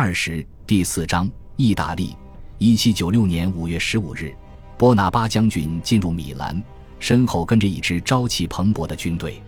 [0.00, 2.16] 二十第四章，意大利。
[2.58, 4.32] 一七九六年五月十五日，
[4.78, 6.62] 波拿巴将军进入米兰，
[7.00, 9.42] 身后跟着一支朝气蓬勃的军队。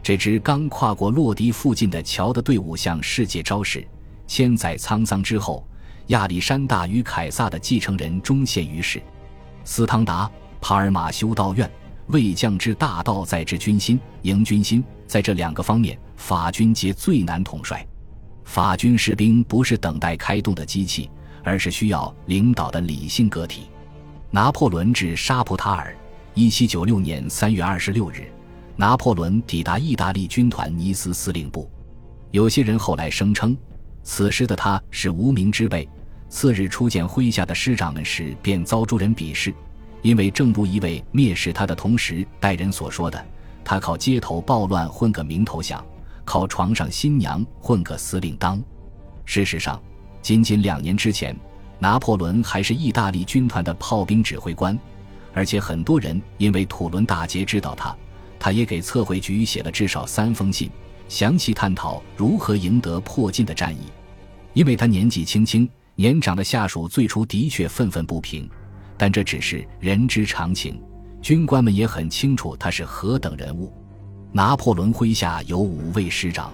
[0.00, 3.84] 这支刚跨过洛迪附近的桥的队伍向世界昭示：
[4.28, 5.66] 千载沧桑之后，
[6.06, 9.02] 亚历山大与凯撒的继承人终现于世。
[9.64, 10.30] 斯汤达、
[10.60, 11.68] 帕尔马修道院。
[12.10, 17.84] 为将之大道，在之军心、营军心，在这两个方面，法军皆最难统帅。
[18.48, 21.10] 法军士兵不是等待开动的机器，
[21.44, 23.68] 而是需要领导的理性个体。
[24.30, 25.94] 拿破仑至沙普塔尔，
[26.32, 28.32] 一七九六年三月二十六日，
[28.74, 31.70] 拿破仑抵达意大利军团尼斯司令部。
[32.30, 33.54] 有些人后来声称，
[34.02, 35.86] 此时的他是无名之辈。
[36.30, 39.52] 次日初见麾下的师长们时，便遭诸人鄙视。
[40.00, 43.22] 因为正如一位蔑视他的同时代人所说的，
[43.62, 45.84] 他靠街头暴乱混个名头响，
[46.28, 48.62] 靠床上新娘混个司令当。
[49.24, 49.82] 事实上，
[50.20, 51.34] 仅仅两年之前，
[51.78, 54.78] 拿破仑还是意大利军团的炮兵指挥官，
[55.32, 57.96] 而且很多人因为土伦大捷知道他。
[58.38, 60.70] 他也给测绘局写了至少三封信，
[61.08, 63.84] 详细探讨如何赢得迫近的战役。
[64.52, 68.46] 因为他年纪轻轻，年长的下属最初的确愤愤不平。
[68.98, 70.78] 但这只是人之常情，
[71.22, 73.72] 军官们也很清楚他是何等人物。
[74.32, 76.52] 拿破仑麾下有五位师长，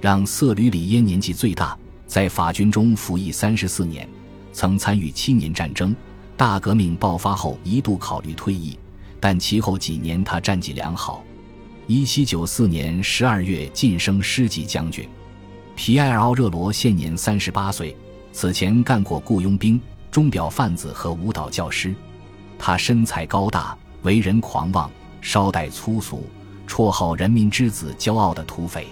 [0.00, 4.08] 让·瑟吕里耶年纪最大，在法军中服役三十四年，
[4.52, 5.94] 曾参与七年战争。
[6.36, 8.78] 大革命爆发后一度考虑退役，
[9.18, 11.24] 但其后几年他战绩良好。
[11.86, 15.08] 一七九四年十二月晋升师级将军。
[15.74, 17.96] 皮埃尔·奥热罗现年三十八岁，
[18.32, 19.80] 此前干过雇佣兵。
[20.10, 21.94] 钟表贩子和舞蹈教师，
[22.58, 26.24] 他身材高大，为人狂妄，稍带粗俗，
[26.68, 28.86] 绰号“人民之子”，骄傲的土匪。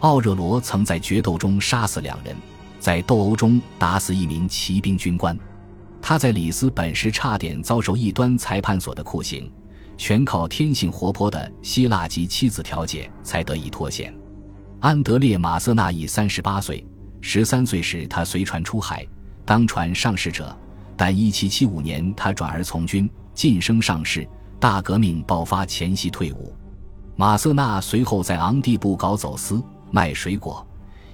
[0.00, 2.34] 奥热罗曾在决斗中杀死两人，
[2.80, 5.38] 在斗殴中打死一名骑兵军官。
[6.00, 9.48] 他在里斯本时差点遭受异端裁判所的酷刑，
[9.96, 14.12] 全靠天性活泼的希腊籍妻子调解才得以脱险。
[14.80, 16.84] 安德烈·马瑟纳已三十八岁，
[17.20, 19.06] 十三岁时他随船出海。
[19.44, 20.56] 当船上士者，
[20.96, 24.26] 但1775年他转而从军，晋升上士。
[24.58, 26.52] 大革命爆发前夕退伍。
[27.16, 30.66] 马瑟纳随后在昂蒂布搞走私、卖水果。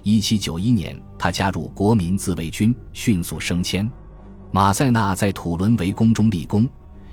[0.04, 3.90] 1791年，他加入国民自卫军，迅速升迁。
[4.50, 6.68] 马塞纳在土伦围攻中立功，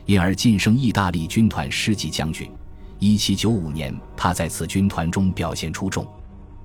[0.05, 2.49] 因而晋升意大利军团师级将军。
[2.99, 6.07] 1795年，他在此军团中表现出众。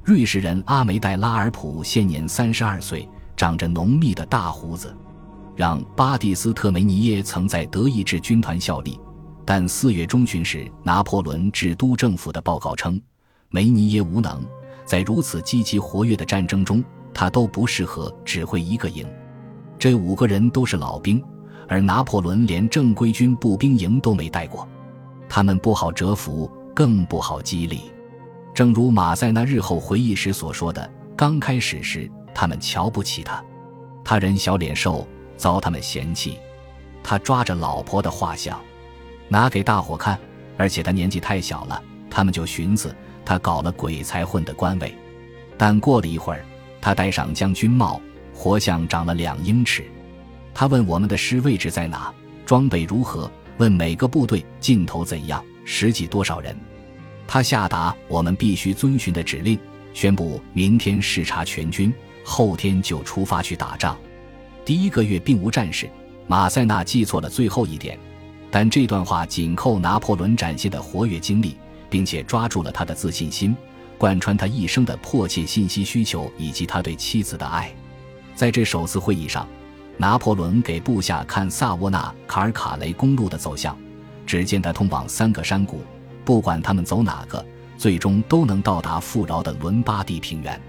[0.05, 3.09] 瑞士人阿梅代拉尔普现年32岁。
[3.37, 4.95] 长着浓密的大胡子，
[5.57, 9.01] 让巴蒂斯特梅尼耶曾在德意志军团效力，
[9.53, 13.03] 但四月中旬时，拿破仑致都政府的报告称，
[13.49, 14.41] 梅尼耶无能，
[14.85, 19.05] 在如此积极活跃的战争中，他都不适合指挥一个营。
[19.77, 21.21] 这五个人都是老兵，
[21.67, 24.69] 而拿破仑连正规军步兵营都没带过，
[25.29, 27.91] 他们不好折服，更不好激励。
[28.55, 32.09] 正如马塞纳日后回忆时所说的，刚开始时。
[32.33, 33.45] 他们瞧不起他，
[34.05, 35.05] 他人小脸瘦，
[35.37, 36.39] 遭他们嫌弃。
[37.03, 38.57] 他抓着老婆的画像，
[39.33, 40.19] 拿给大伙看，
[40.57, 41.81] 而且他年纪太小了，
[42.11, 44.93] 他们就寻思他搞了鬼才混的官位。
[45.57, 46.45] 但过了一会儿，
[46.81, 48.01] 他戴上将军帽，
[48.35, 49.85] 活像长了两英尺。
[50.53, 52.13] 他问我们的师位置在哪，
[52.45, 56.57] 装备如何，问每个部队劲头怎样，实际多少人。
[57.29, 59.57] 他下达我们必须遵循的指令，
[59.95, 61.95] 宣布明天视察全军。
[62.25, 63.97] 后天就出发去打仗，
[64.65, 65.89] 第一个月并无战事。
[66.27, 67.99] 马塞纳记错了最后一点，
[68.51, 71.57] 但这段话紧扣拿破仑展现的活跃经历，
[71.89, 73.57] 并且抓住了他的自信心，
[73.97, 77.73] 贯穿他一生的迫切信息需求以及他对妻子的爱。
[78.35, 79.47] 在这首次会议上，
[79.97, 83.77] 拿破仑给部下看萨沃纳卡尔卡雷公路的走向，
[84.27, 85.83] 只见他通往三个山谷，
[86.25, 87.45] 不管他们走哪个，
[87.77, 90.61] 最终都能到达富饶的伦巴第平原。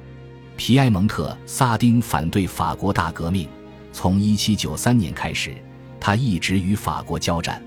[0.55, 3.49] 皮埃蒙特萨丁反对法国大革命，
[3.91, 5.55] 从1793年开始，
[5.99, 7.59] 他一直与法国交战。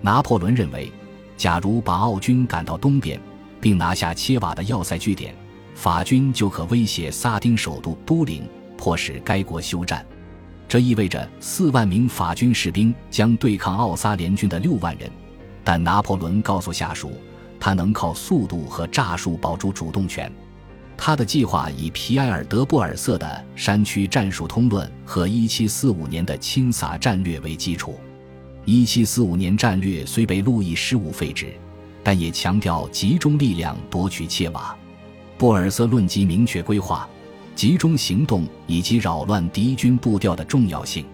[0.00, 0.92] 拿破仑认为，
[1.36, 3.20] 假如把奥军赶到东边，
[3.60, 5.34] 并拿下切瓦的要塞据点，
[5.74, 10.04] 法军就可威胁萨丁首都都灵，迫使该国休战。
[10.68, 15.10] 这意味着四万名法军士兵将对抗奥萨联军的六万人。
[15.62, 17.12] 但拿破仑告诉下属，
[17.58, 20.30] 他能靠速度和诈术保住主动权。
[20.96, 27.98] 他的计划以皮埃尔·德布尔瑟的山区战术通论和1745年的清撒战略为基础。
[28.66, 31.54] 1745年战略虽被路易十五废止，
[32.02, 34.76] 但也强调集中力量夺取切瓦。
[35.38, 37.08] 布尔瑟论及明确规划，
[37.54, 41.04] 集中行动以及扰乱敌军步调的重要性。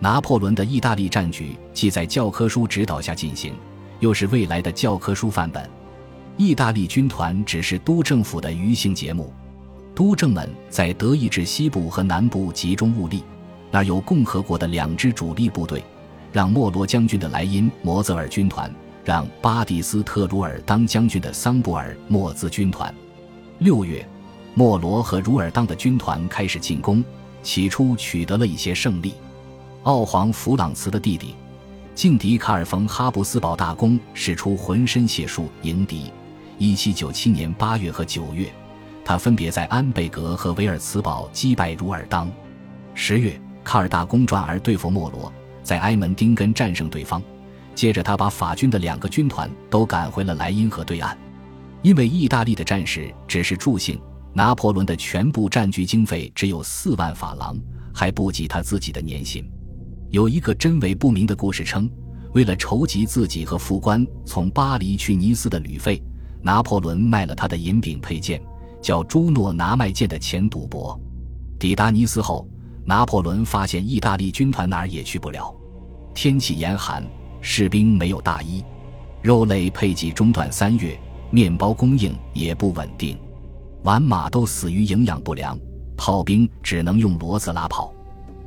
[0.00, 3.52] 拿破仑的意大利战局既在教科书指导下进行，
[4.00, 5.68] 又是未来的教科书范本。
[6.38, 9.30] 意大利军团只是督政府的余兴节目，
[9.94, 13.24] 督政们在德意志西部和南部集中物力，
[13.70, 15.82] 那儿有共和国的两支主力部队，
[16.38, 18.72] 让莫罗将军的莱茵摩泽尔军团，
[19.04, 22.94] 让巴蒂斯特鲁尔当将军的桑布尔莫兹军团。
[23.58, 24.08] 六月，
[24.54, 27.04] 莫罗和茹尔当的军团开始进攻，
[27.42, 29.14] 起初取得了一些胜利。
[29.82, 31.34] 奥皇弗朗茨的弟弟，
[31.92, 36.12] 劲敌卡尔冯哈布斯堡大公使出浑身解数迎敌。
[36.56, 38.48] 一七九七年八月和九月，
[39.04, 42.30] 他分别在安贝格和维尔茨堡击败茹尔当。
[42.94, 45.32] 十月，卡尔大公转而对付莫罗，
[45.68, 47.22] 在埃门丁根战胜对方。
[47.74, 51.14] 接着，他把法军的两个军团都赶回了莱茵河对岸。
[51.82, 54.00] 因为意大利的战士只是助兴，
[54.32, 57.54] 拿破仑的全部战局经费只有四万法郎，
[57.92, 59.46] 还不及他自己的年薪。
[60.08, 61.86] 有一个真伪不明的故事称，
[62.32, 66.02] 为了筹集自己和副官从巴黎去尼斯的旅费，
[66.40, 68.40] 拿破仑卖了他的银柄佩剑，
[68.80, 70.98] 叫朱诺拿卖剑的钱赌博。
[71.58, 72.48] 抵达尼斯后，
[72.86, 75.54] 拿破仑发现意大利军团哪儿也去不了，
[76.20, 77.00] 天气严寒，
[77.40, 78.64] 士兵没有大衣，
[79.22, 80.98] 肉类配给中断三月。
[81.30, 83.16] 面包供应也不稳定，
[83.84, 85.56] 完马都死于营养不良，
[85.96, 87.94] 炮兵只能用骡子拉炮，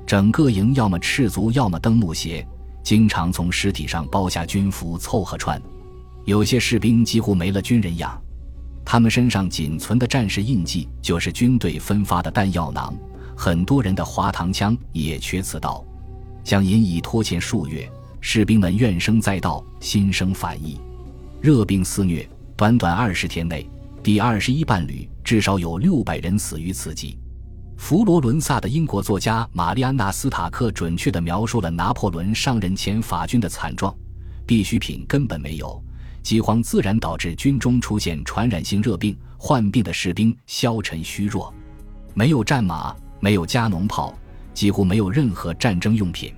[0.06, 2.46] 整个营要么赤足，要么蹬木鞋，
[2.84, 5.58] 经常从尸体上剥下军服凑合穿。
[6.26, 8.22] 有些士兵几乎没了军人样，
[8.84, 12.94] 他们身上仅存的战士印记就是军队分发的弹药囊，
[13.34, 15.82] 很多人的滑膛枪也缺刺刀。
[16.44, 17.90] 将引以拖欠数月，
[18.20, 20.80] 士兵们怨声载道，心生反意，
[21.42, 22.28] 热病肆虐。
[22.56, 23.68] 短短二十天内，
[24.04, 27.18] 第二十一伴侣至少有六百人死于此疾。
[27.76, 33.96] 佛罗伦萨的英国作家玛丽安娜·斯塔克准确地描述了拿破仑上任前法军的惨状：
[34.46, 35.84] 必需品根本没有，
[36.22, 41.52] 饥荒自然导致军中出现传染性热病，患病的士兵消沉虚弱，
[42.14, 44.14] 没有战马，没有加农炮，
[44.53, 46.33] 几乎没有任何战争用品。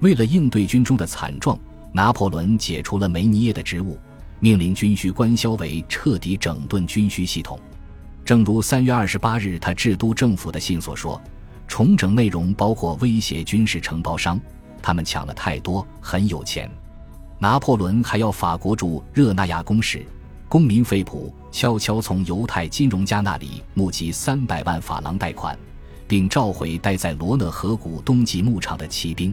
[0.00, 1.58] 为了应对军中的惨状，
[1.92, 3.98] 拿破仑解除了梅尼耶的职务。
[4.42, 7.60] 命令军需官肖维彻底整顿军需系统，
[8.24, 11.20] 正如三月二十八日他致都政府的信所说，
[11.68, 14.40] 重整内容包括威胁军事承包商，
[14.80, 16.70] 他们抢了太多，很有钱。
[17.38, 20.06] 拿破仑还要法国驻热那亚公使
[20.48, 25.54] 公民费普悄悄从犹太金融家那里募集三百万法郎贷款，
[26.10, 29.32] 并召回待在罗讷河谷冬季牧场的骑兵。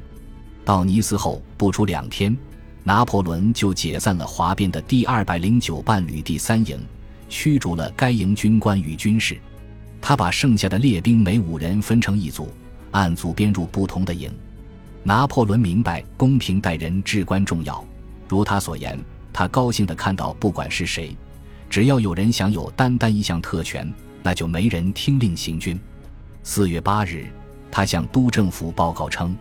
[0.63, 2.37] 到尼斯后不出两天。
[2.83, 6.79] 拿破仑就解散了哗变的第二百零九伴旅第三营，
[7.27, 9.37] 驱逐了该营军官与军士。
[9.99, 12.47] 他把剩下的列兵每五人分成一组，
[12.91, 14.31] 按组编入不同的营。
[15.03, 17.83] 拿破仑明白公平待人至关重要，
[18.29, 18.97] 如他所言，
[19.33, 21.13] 他高兴地看到，不管是谁，
[21.69, 23.91] 只要有人享有单单一项特权，
[24.23, 25.77] 那就没人听令行军。
[26.49, 27.27] 四月八日，
[27.69, 29.35] 他向都政府报告称。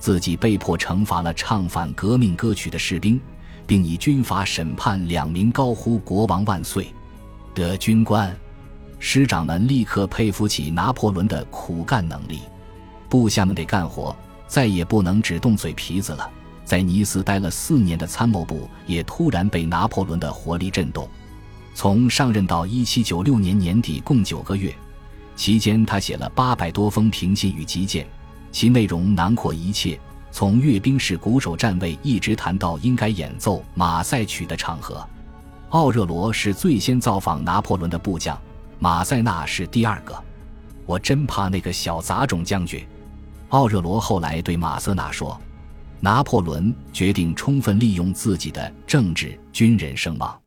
[0.00, 3.20] 自己被迫惩罚了唱反革命歌曲的士兵，
[3.64, 6.92] 并以军法审判两名高呼“国王万岁”
[7.54, 8.36] 的军官。
[8.98, 12.40] 师长们立刻佩服起拿破仑的苦干能力。
[13.08, 14.14] 部下们得干活，
[14.48, 16.28] 再也不能只动嘴皮子了。
[16.64, 21.08] 在尼斯待了四年的参谋部也突然被拿破仑的活力震动。
[21.72, 24.74] 从上任到一七九六年年底共九个月，
[25.42, 28.06] 期间他写了八百多封平信与急件。
[28.52, 29.98] 其内容囊括一切，
[30.30, 35.04] 从阅兵式鼓手站位一直谈到应该演奏马赛曲的场合。
[35.70, 38.40] 奥热罗是最先造访拿破仑的部将，
[38.78, 40.14] 马塞纳是第二个。
[40.86, 42.80] 我真怕那个小杂种将军。
[43.48, 45.36] 奥热罗后来对马瑟纳说
[45.98, 50.40] ：“拿破仑决定充分利用自己的政治军人声望。”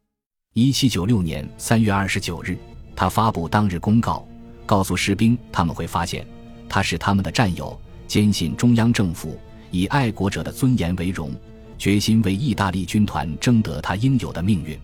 [0.56, 2.58] 一七九六年三月二十九日，
[2.96, 4.26] 他发布当日公告，
[4.66, 6.26] 告诉士兵他们会发现
[6.68, 7.80] 他是他们的战友。
[8.08, 9.36] 坚信中央政府
[9.72, 11.32] 以爱国者的尊严为荣，
[11.76, 14.78] 决心为意大利军团争得他应有的命运。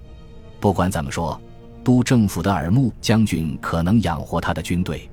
[0.60, 1.40] 不管怎么说，
[1.84, 5.08] 都政府的耳目将军可能养活他的军队。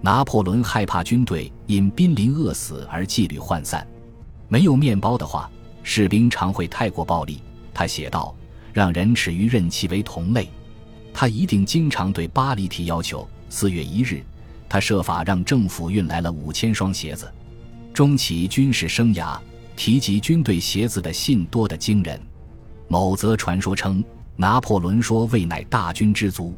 [0.00, 3.86] 拿破仑害怕军队因濒临饿死而纪律涣散。
[4.48, 5.48] 没有面包的话，
[5.84, 7.40] 士兵常会太过暴力。
[7.72, 8.34] 他写道
[8.74, 10.50] ：“让人耻于任其为同类。”
[11.14, 13.26] 他一定经常对巴黎提要求。
[13.54, 14.20] 四月一日，
[14.68, 17.32] 他设法让政府运来了五千双鞋子。
[17.92, 19.38] 终其军事生涯，
[19.76, 22.20] 提及军队鞋子的信多得惊人。
[22.88, 24.02] 某则传说称，
[24.34, 26.52] 拿破仑说：“未乃大军之足。”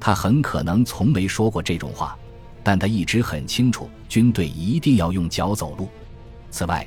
[0.00, 2.18] 他很可能从没说过这种话。
[2.64, 5.88] 但他一直很清楚，军队一定要用脚走路。
[6.50, 6.84] 此外，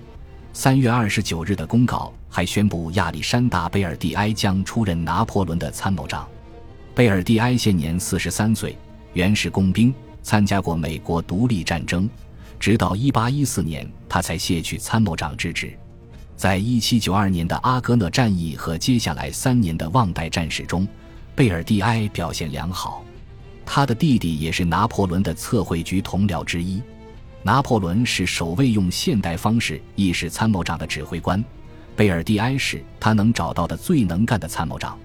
[0.51, 6.27] 三月二十九日的公告还宣布，亚历山大·贝尔蒂埃将出任拿破仑的参谋长。
[6.93, 8.75] 贝尔蒂埃现年四十三岁，
[9.17, 12.07] 原是工兵，参加过美国独立战争。
[12.59, 15.75] 直到一八一四年，他才卸去参谋长之职。
[16.35, 20.87] 在一七九二年的阿戈讷战役和接下来三年的旺代战事中，
[21.35, 23.03] 贝尔蒂埃表现良好。
[23.65, 26.79] 他的弟弟也是拿破仑的测绘局同僚之一。
[27.41, 31.43] 拿破仑是首位用现代方式意识参谋长的指挥官，
[31.95, 34.95] 贝尔蒂埃是他能找到的最能干的参谋长。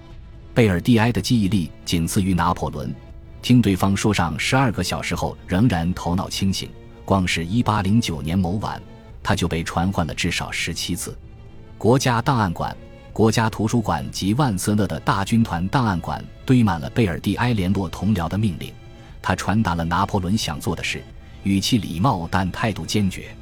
[0.52, 2.94] 贝尔蒂埃的记忆力仅次于拿破仑，
[3.42, 6.70] 听对方说上十二个小时后仍然头脑清醒。
[7.04, 8.80] 光是一八零九年某晚，
[9.22, 11.18] 他就被传唤了至少十七次。
[11.76, 12.74] 国家档案馆、
[13.12, 18.72] 国家图书馆及万瑟勒的大军团档案馆堆满了贝尔蒂埃联络同僚的命令。
[19.20, 21.02] 他传达了拿破仑想做的事，
[21.42, 23.34] 语气礼貌但态度坚决。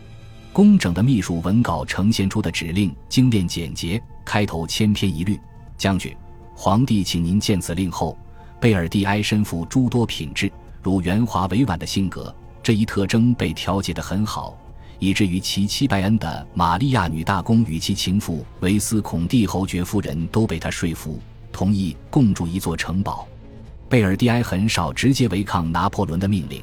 [0.53, 5.39] 工整的秘书文稿呈现出的指令精炼简洁，开头千篇一律。
[5.77, 6.17] 将军，
[6.57, 8.19] 皇帝请您见此令后，
[8.61, 10.53] 贝尔蒂埃身负诸多品质，
[10.83, 12.33] 如圆滑委婉的性格。
[12.63, 14.55] 这一特征被调节得很好，
[14.99, 21.19] 以至于其妻拜恩的玛利亚女大公与其情妇维斯孔蒂侯爵夫人都被他说服，
[21.51, 23.27] 同意共筑一座城堡。
[23.89, 26.63] 贝尔蒂埃很少直接违抗拿破仑的命令，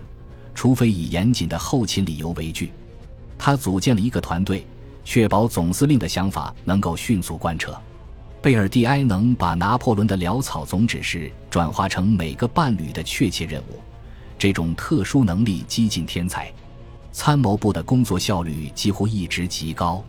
[0.53, 2.71] 除非以严谨的后勤理由为据。
[3.39, 4.63] 他组建了一个团队，
[5.03, 7.75] 确保总司令的想法能够迅速贯彻。
[8.39, 13.81] 贝尔蒂埃能把拿破仑的潦草总指示转化成每个伴侣的确切任务。
[14.37, 16.53] 这种特殊能力激进天才，
[17.11, 20.03] 参谋部的工作效率几乎一直极高。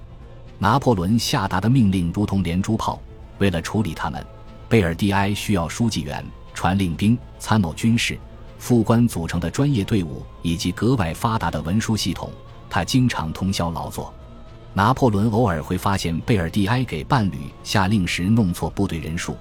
[0.58, 3.00] 拿破仑下达的命令如同连珠炮。
[3.38, 4.24] 为了处理他们，
[4.68, 8.18] 贝尔蒂埃需要书记员、传令兵、参谋军事、
[8.58, 12.30] 副官组成的专业队伍以及格外发达的文书系统。
[12.68, 14.12] 他经常通宵劳作。
[14.74, 19.36] 拿破仑偶尔会发现贝尔蒂埃给伴侣下令时弄错部队人数。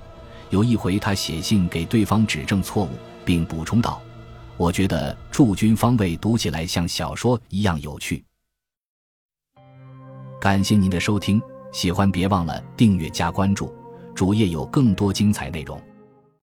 [0.49, 2.89] 有一回，他写信给对方指正错误，
[3.25, 4.01] 并补充道。
[4.55, 8.23] 我觉得驻军方位读起来像小说一样有趣。
[10.39, 11.41] 感谢您的收听，
[11.71, 13.75] 喜欢别忘了订阅加关注，
[14.15, 15.79] 主页有更多精彩内容。